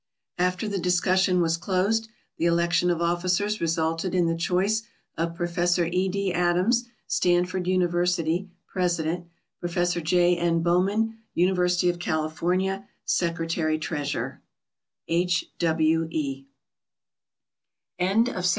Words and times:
After 0.39 0.67
the 0.67 0.79
discussion 0.79 1.41
was 1.41 1.57
closed, 1.57 2.07
the 2.39 2.45
election 2.47 2.89
of 2.89 3.03
officers 3.03 3.61
resulted 3.61 4.15
in 4.15 4.25
the 4.25 4.35
choice 4.35 4.81
of 5.15 5.35
Professor 5.35 5.85
E. 5.85 6.09
D. 6.09 6.33
Adams, 6.33 6.85
Stanford 7.05 7.67
University, 7.67 8.49
president; 8.65 9.27
Prof. 9.59 10.03
J. 10.03 10.35
N. 10.37 10.63
Bowman, 10.63 11.19
University 11.35 11.87
of 11.87 11.99
California, 11.99 12.87
secretary 13.05 13.77
treasurer. 13.77 14.41
H. 15.07 15.45
W. 15.59 16.07
E. 16.09 16.47